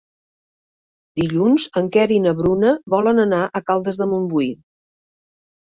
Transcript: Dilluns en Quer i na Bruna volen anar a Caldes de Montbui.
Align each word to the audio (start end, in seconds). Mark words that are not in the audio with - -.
Dilluns 1.21 1.67
en 1.83 1.91
Quer 1.97 2.07
i 2.15 2.19
na 2.25 2.33
Bruna 2.41 2.73
volen 2.97 3.25
anar 3.29 3.45
a 3.45 3.63
Caldes 3.71 4.05
de 4.05 4.13
Montbui. 4.17 4.53